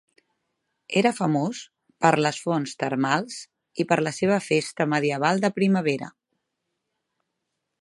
[1.01, 1.59] Era famós
[2.05, 3.35] per les fonts termals
[3.83, 6.09] i per la seva festa medieval de primavera.